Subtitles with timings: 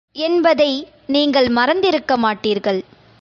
[0.15, 0.69] என்பதை
[1.07, 2.81] நீங்கள் மறந்திருக்க மாட்டீர்கள்.